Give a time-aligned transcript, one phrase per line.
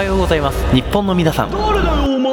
[0.00, 2.32] はようございます日本の皆さん誰だよお前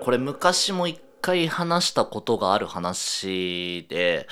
[0.00, 4.26] これ昔も一回話したことがある話で、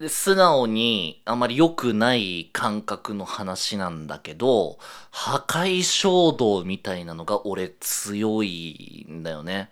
[0.00, 4.78] で素直にあまり良くない感覚の話なんだけど、
[5.12, 9.70] 破壊衝動みたいなのが俺強いんだよね。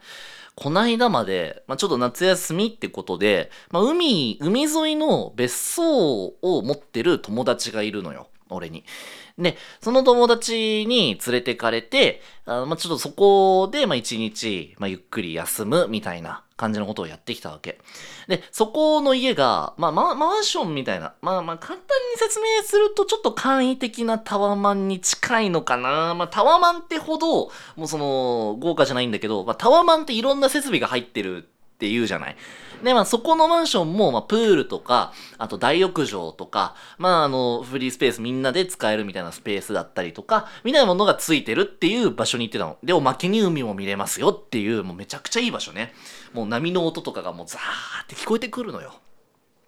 [0.54, 8.28] こないだまで、まあ、ちょっと夏休みってことで、まあ、海、海沿いの別荘を持ってる友達がいるのよ。
[8.52, 8.84] 俺に。
[9.38, 17.80] で、その友達に連れてかれて、あまあ、ちょっとそこで、まあ、一日、まあ、ゆっくり休むみたいな感じのことをやってきたわけ。
[18.28, 26.14] で、そこの家が、まあ、ま、マンションみたいな、まあ、まあ、簡単に説明すると、ちょっと簡易的なタワマンに近いのかな。
[26.14, 27.46] まあ、タワマンってほど、
[27.76, 31.48] もうその、豪華じゃないんだけど、まあ、タワマンっていろんな設備が入ってる
[31.82, 32.36] って言うじゃない。
[32.84, 42.78] で、まあそこのマンションも、まあプールとか、あと大浴場とか、まああの、フリースペースみんなで使えるみたいなスペースだったりとか、みたいなものがついてるっていう場所に行ってたの。
[42.84, 45.92] で、おまけに海も見れますよっていう、もうめちゃくちゃいい場所ね。
[46.32, 48.94] もう波の音とかがもうザーって聞こえてくるのよ。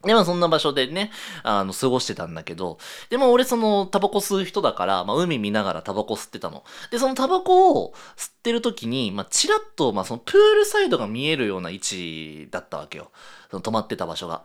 [0.05, 1.11] で、まあそんな場所でね、
[1.43, 2.79] あの、過ごしてたんだけど、
[3.11, 6.65] で、も俺その、タバコ吸う人だから、まあ海見ながらタバコ吸ってたの。
[6.91, 13.11] で、そのタバコを吸ってる時に、まあチラッと、まあそのプールサイドが見えるような位置だったわけよ。
[13.51, 14.45] その泊まってた場所が。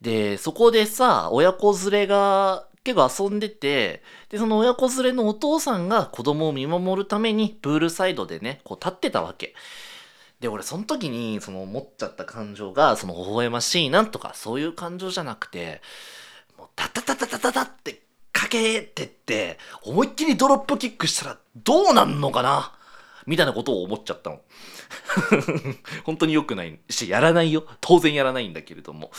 [0.00, 9.54] で、そこでさ、親子連れが結構遊んでて、で、その親子連れのお父さんが子供を見守るためにプールサイドでね、こう立ってたわけ。
[10.40, 15.80] で、俺、その時に、その、思っちゃった感情が、その、微笑ましいなとか、そういう感情じゃなくて、
[16.58, 22.72] もう、タタタタタタタってかけてって、思いっきりドロップキックしたら、どうなんのかな？
[23.26, 24.40] みたいなことを思っちゃったの。
[26.04, 27.66] 本当に良くないし、やらないよ。
[27.80, 29.10] 当然やらないんだけれども。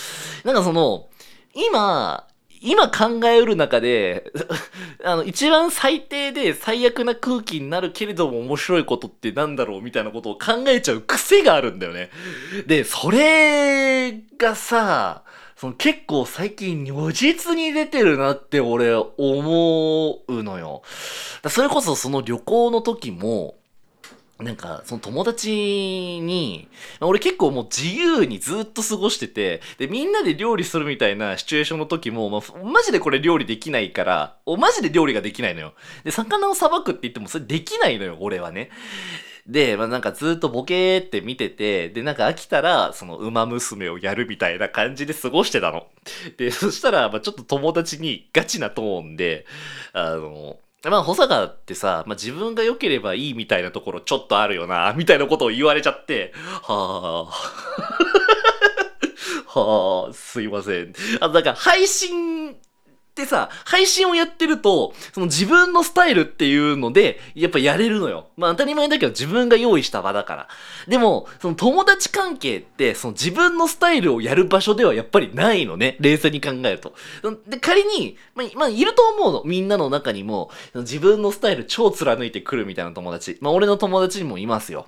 [0.43, 1.09] なんかその、
[1.53, 2.27] 今、
[2.61, 4.31] 今考えうる中で、
[5.03, 12.09] あの、一番最低で最悪な空気になるけれども面白いことってなんだろうみたいなことを考えちゃう癖があるんだよね。
[12.65, 15.23] で、それがさ、
[15.55, 20.83] その結構最近如実に出てるなって俺思うのよ。
[21.49, 23.55] それこそその旅行の時も、
[24.39, 26.67] なんか、その友達に、
[27.01, 35.73] 俺結構もう自由にずっと過ごしてて、で、みんなで料理するみたいなシチュエーションの時も、まあ、マジでこれ料理できないから、お、マジで料理ができないのよ。
[36.03, 38.69] で、魚をさばくって言ってもそれできないのよ、俺はね。
[39.47, 45.87] で、まあ、なんかずっとボケーって見てて、で、なんか飽きたら、その、馬娘をやるみたいな感じで過ごしてたの。
[46.37, 49.45] で、そしたら、まあ、ちょっと友達にガチなトーンで、
[49.93, 50.57] あの、
[50.89, 56.33] まあ、保坂ってさ、まあ、自分が良ければいいみたいなところちょっとあるよな、みたいなことを言われちゃって、
[56.63, 57.33] はあ、
[59.59, 60.93] はあ、すいません。
[61.19, 62.56] あ、の、なんか配信
[63.17, 68.27] ってさ、配信をやってると、その自分のスタイルっていうので、やっぱやれるのよ。
[68.37, 70.47] まあ当たり前だけど自分が用意した場だから。
[70.87, 75.97] でも、その友達関係って、その自分のスタイルをやる場所ではやっぱりないのね。
[75.99, 76.93] 冷静に考えると。
[77.47, 79.43] で、仮に、まあ、まあ、いると思うの。
[79.45, 83.37] みんなの中にも、自分のスタイル超貫いてくるみたいな友達。
[83.41, 84.85] まあ俺の友達にもいますよ。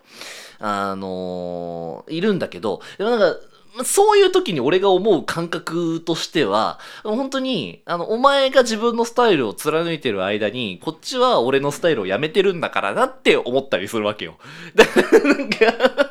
[0.59, 3.39] あのー、いるんだけど、でもなんか、
[3.83, 14.37] そういう時に俺が思う感覚としては、本当に、あの、お前が自分のスタイルを貫いてる間に、こっちは俺のスタイルをやめてるんだからなって思ったりするわけよ。
[14.75, 16.08] だからなんか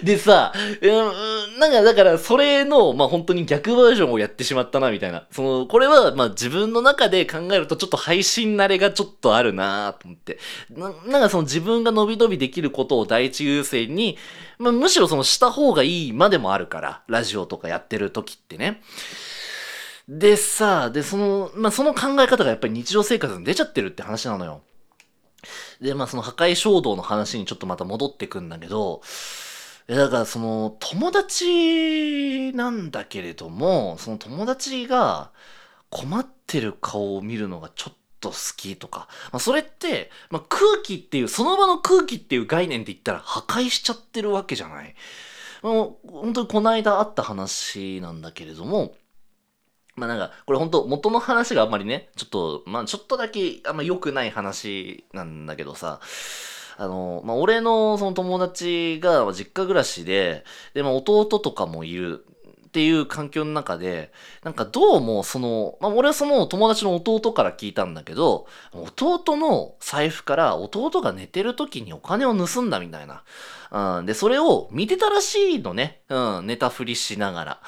[0.04, 5.26] でさ、うん、なんかだからそれの、まあ本当に逆バージョンをやってしまったな、みたいな。
[5.30, 10.38] その、これはまあ自分の中で考えるとちょっと配信慣れがちょっとあるなと思って。
[10.70, 14.16] ななんかその自分が伸び伸びできることを第一優先に、
[14.58, 18.82] まあむしろそのした方がいいまでもあるから、ラジオとかやってる時ってね。
[20.08, 24.62] でさ、で、その、まあ、その考え方がやっぱり日常生活に出ちゃってるって話なのよ。
[25.80, 29.02] で、まあ、その破壊衝動の話にちょっとまた戻ってくんだけど、
[29.96, 35.32] だからその友達なんだけれども、その友達が
[35.90, 44.94] 困ってる顔を見るのがちょっと好きとか、まあ、それって、まあ、空気っていう、その場の空気っていう概念で言ったら破壊しちゃってるわけじゃない。
[45.62, 48.94] もう本当にこの間あった話なんだけれども、
[49.96, 56.00] まあなんか、これ本当元の話があんまりね、ちょっと、まあちょっとだけあんま良くない話なんだけどさ、
[56.80, 62.24] あの、まあ、俺のその友達が実家暮らしで、で、まあ、弟とかもいる
[62.68, 64.10] っていう環境の中で、
[64.42, 73.24] なんかどうもその、まあ、俺はその友達の弟から聞いたんだけど、弟の財布から弟が寝てる時にお金を盗んだみたいな。
[73.98, 76.00] うん、で、それを見てたらしいのね。
[76.08, 77.60] うん、寝たふりしながら。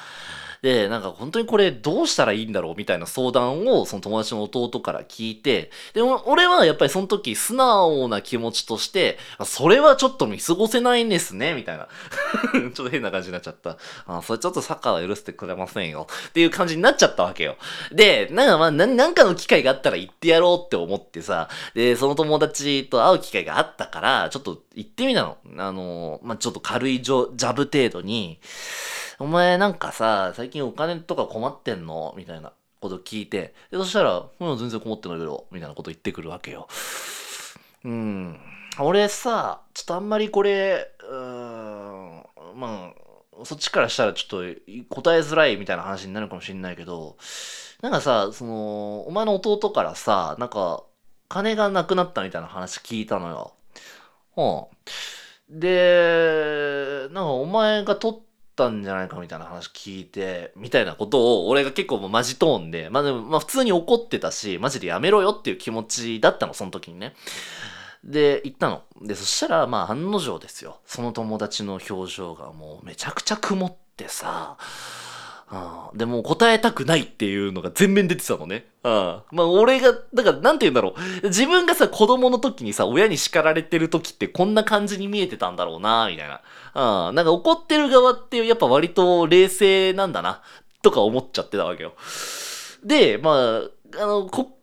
[0.63, 11.89] で、なんか本当にこれどうしたらいいんだろうみたいな相談をその友達の弟から聞いて、でも俺はやっぱりその時素直な気持ちとして、それはちょっと見過ごせないんですね、みたいな。
[12.53, 13.77] ちょっと変な感じになっちゃった。
[14.07, 16.07] あ、それちょっとサッカーは許してくれませんよ。
[16.29, 17.57] っていう感じになっちゃったわけよ。
[17.91, 25.37] で、なんかまあ、なんかの機会があったら行ってやろうって思ってさ、で、その友達と会う機会があったから、ちょっと行ってみたの。
[25.57, 28.39] あの、まあ、ちょっと軽いジョジャブ程度に、
[29.19, 32.13] お前なんかさ、最近お金とか困ってんの？
[32.17, 36.67] みたいなこと聞いて、でそしたら、うん、全然困ってないけど、みたいなこと言ってくるわけよ。
[37.83, 38.39] うん。
[38.79, 42.23] 俺さ、ちょっとあんまりこれ、うん、
[42.55, 44.37] まあ、そっちからしたらちょっと
[45.01, 47.17] 答えづらいみたいな話になるかもしれないけど、
[47.81, 50.83] なんかさ、その、お前の弟からさ、なんか、
[51.29, 54.69] 金がなくなったみたいな話聞いたのよ。
[55.49, 55.59] うん。
[55.59, 58.19] で、なんかお前が取っ
[58.55, 67.13] たんじゃないかみたいな話聞いて、みたいなことを俺が結構もうマジトーンで、まあでも、まあ普通に怒ってたし、マジでやめろよっていう気持ちだったの、その時にね。
[68.03, 68.83] で、行ったの。
[69.01, 70.79] で、そしたら、まあ案の定ですよ。
[70.85, 74.57] その友達の表情がもうめちゃくちゃ曇ってさ、
[75.53, 78.65] うん、でも答えたくないっていうのが全面出てたのね。
[78.83, 78.91] うん。
[79.31, 81.27] まあ俺が、だからなんて言うんだろう。
[81.27, 86.41] 自分がさ、子供の時にさ、親に叱られてる時ってこんな感じに見えてたんだろうな、みたいな。
[87.09, 87.15] うん。
[87.15, 90.41] なんか怒ってる側ってやっぱ割と冷静なんだな、
[90.81, 91.93] とか思っちゃってたわけよ。
[92.83, 93.61] で、ま
[93.95, 94.57] あ、あの、こ、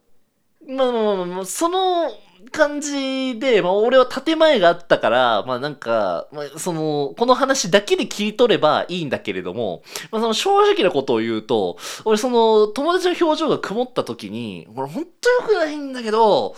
[0.67, 2.11] まあまあまあ、その
[2.53, 15.11] 感じで、まあ俺は建前があったから、まあなんか、まあその、この話だけで切り取ればいいんだけれども、まあその正直なことを言うと、俺その友達の表情が曇った時に、これほんと
[15.43, 16.55] 良くないんだけど、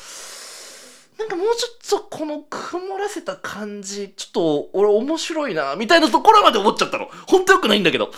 [1.18, 7.08] なんかもうちょっとこの曇らせた感じ、ちょっと俺面白いな、みたいなところまで思っちゃったの。
[7.26, 8.12] ほんと良くないんだけど。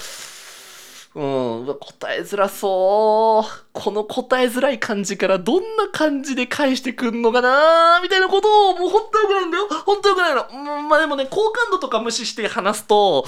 [1.14, 3.64] うん、答えづらそう。
[3.72, 9.68] この答えづらい感じからどんな感じで返してくんのかなみたいなことをもうほんと良くないんだよ。
[9.68, 10.46] ほんと良くないの。
[10.50, 13.24] うん、まあでもね、好感度とか無視して話すと、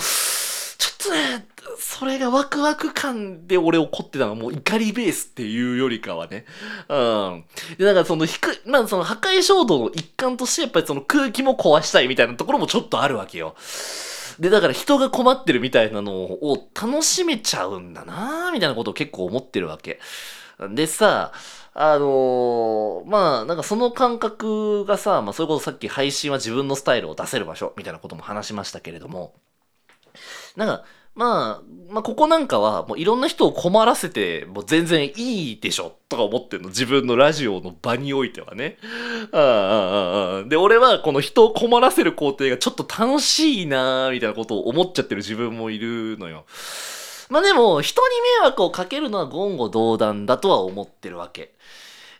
[0.78, 1.46] ちょっとね、
[1.78, 6.44] それがワクワク感で俺怒ってたのはもう怒りベースっていうよりかはね。
[6.88, 7.44] うん。
[7.78, 13.54] で、だからその低い、まあその破壊衝動の一環としてやっぱりその空気も壊したいみたいなところもちょっとあるわけよ。
[14.38, 20.00] で、だから人が困ってるみたいなのを楽しめちゃうんだなみたいなことを結構思ってるわけ。
[20.70, 21.32] でさ、
[21.74, 29.34] あのーまあ、なんかその感覚がさ、まあ、それこそさっき配信は自分のスタイルを出せる場所みたいなことも話しましたけれども、
[30.56, 30.84] なんか、
[31.16, 36.68] まあ、まあ、ここなんかは、もういろんな人を困らせて、もう全然いいでしょ、とか思ってるの。
[36.68, 38.76] 自分のラジオの場においてはね。
[40.48, 46.44] で、俺はこの人を困らせる工程がちょっと楽しいなーみたいなことを思っちゃってる自分もいるのよ。
[47.30, 51.54] まあでも、人に迷惑をかけるのは言語道断だとは思ってるわけ。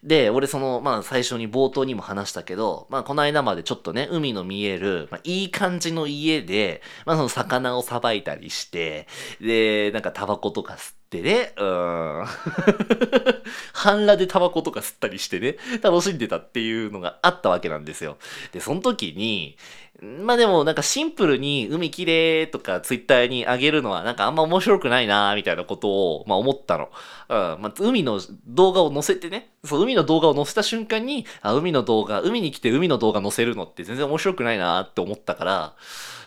[0.02, 9.06] で、俺その、まあ最初に冒頭にも話したけど、まあこの間までちょっとね、海の見える、まあいい感じの家で、まあその魚をさばいたりして、
[9.40, 12.25] で、なんかタバコとか吸ってね、うん。
[13.72, 18.19] 半裸でタバコとか吸ったりしてね、楽しんでたっていうのがあったわけなんですよ。
[18.52, 19.56] で、その時に、
[20.02, 26.90] まあでもなんかシンプルに海綺麗とかツイッターに上げるのはなんかあんま面白くないなみたいなことをまあ思ったの。
[27.28, 27.62] うん。
[27.62, 35.75] まあ海の動画を載せてね、そう海の動画を載せた瞬間に、あ、海の動画、海に来て海の動画載せるのって全然面白くないなって思ったから、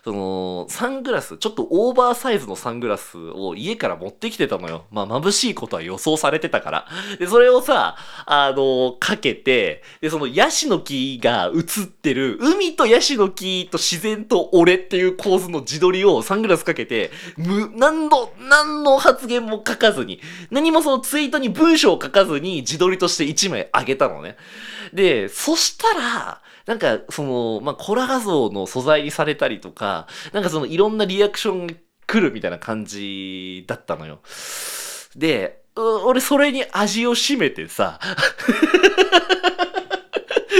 [0.03, 4.85] その、サングラス、ちょっとオーバーサイズのサングラスを家から持ってきてたのよ。
[4.91, 6.87] まあ、眩しいことは予想されてたから。
[7.19, 24.37] で、それをさ、あの、かけて、で、そのヤシの木が映ってる、海とヤシの木と自然と俺っていう構図の自撮りをサングラスかけて、む、何の、何の発言も書かずに、何もそのツイートに文章を書かずに自撮りとして1枚あげたのね。
[24.93, 31.73] で、そしたら、なんか、その、まあ、コラ画像の素材にされたりとか、なんかそのいろんなリアクションが
[32.05, 34.19] 来るみたいな感じだったのよ。
[35.15, 37.99] で、俺それに味を占めてさ、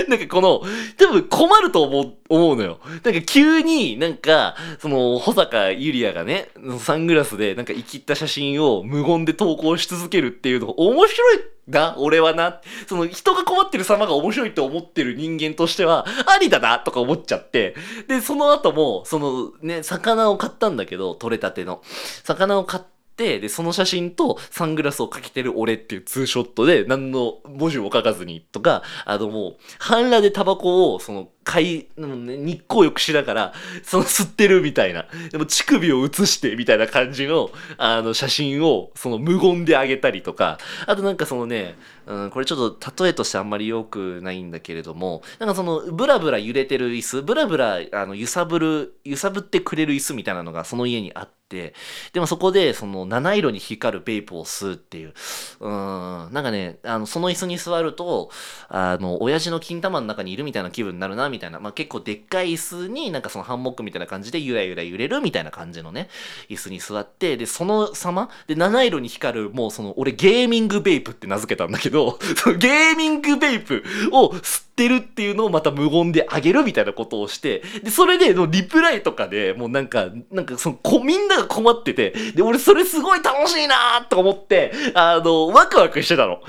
[0.09, 0.61] なんかこの、
[0.97, 2.79] 多分困ると思う、思うのよ。
[3.03, 6.49] なんか急になんか、その、保坂ゆりやがね、
[6.79, 12.61] サングラスでなんか生きった写真を無言で投稿し続けるっていうのが面白いな、俺はな。
[12.87, 17.75] その人が困ってる様が面白いと思ってる人間としては、ありだなとか思っちゃって。
[18.07, 21.81] で、その後も、そのね、魚を買ったんだけど、取れたての。
[22.23, 35.07] 魚を買って、で、その写真とサングラスをかけてる俺っていうツーショットで、何の文字も書かずにとか、あのもう、半裸でタバコを、その、海、ね、日光浴しながら、その吸ってるみたいな。
[35.31, 41.75] でも乳首を映してみたいな感じの、あの、写真を、その無言であげたりとか、あとなんかそのね、
[42.05, 51.73] うん、これちょっと例えとしてあんまり良くないんだけれども、なんかその、ブラブラ揺れてる椅子、ブラブラ、あの、揺さぶる、揺さぶってくれる椅子みたいなのがその家にあって、
[52.13, 55.13] でもそこで、その、七色に光るベイプを吸うっていう、
[55.59, 58.29] うん、なんかね、あの、その椅子に座ると、
[58.69, 61.38] あの、親父の金玉の中にいるみたいな気分になるな、みたいな。
[61.39, 66.09] みたいなまあ、結構でっかい椅子になんかそのハンモックみたいな感じでゆらゆら揺れるみたいな感じのね、
[66.49, 86.41] 椅子に座って、で、その様で、七色に光る、もうその、俺ゲーミングベイプって名付けたんだけど、 そのゲーミングベイプを吸ってるっていうのをまた無言であげるみたいなことをして、で、それで、リプライとかでもうなんか、なんかその、こ、みんなが困ってて、で、俺それすごい楽しいなーと思って、あの、ワクワクしてたの。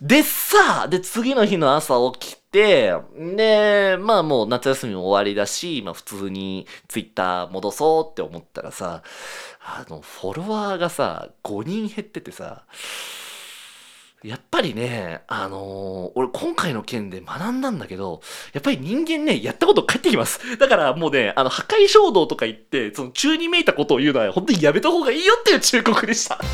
[0.00, 9.02] でさ、で、次の日の朝起きて、で、まあもう夏休みも終わりだし、まあ普通にツイッター戻そうって思ったらさ、
[9.60, 12.64] あの、フォロワーがさ、5人減っててさ、
[14.24, 18.22] やっぱりね、あのー、俺今回の件で学んだんだけど、
[18.54, 20.56] やっぱり人間ね、やったこと返ってきます。
[20.56, 26.40] だからもうね、あの、破壊衝動とか言って、その中にめいたことを言うのは本当にやめた方がいいよっていう忠告でした。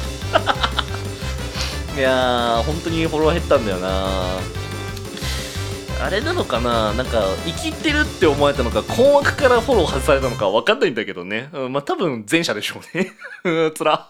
[1.97, 4.62] いやー、本当にフォロワー減ったんだよな
[6.03, 6.93] あれなのかな？
[6.95, 11.49] なんか、生きてるって思われたのか、困惑からフォロー外されたのか分かんないんだけどね。
[11.53, 13.13] うん、まあ、多分前者でしょうね。
[13.77, 14.09] つら。